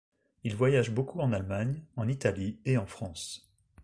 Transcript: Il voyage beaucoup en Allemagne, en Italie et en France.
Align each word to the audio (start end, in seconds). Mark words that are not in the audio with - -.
Il 0.43 0.55
voyage 0.55 0.89
beaucoup 0.89 1.19
en 1.19 1.31
Allemagne, 1.31 1.83
en 1.95 2.07
Italie 2.07 2.57
et 2.65 2.75
en 2.75 2.87
France. 2.87 3.47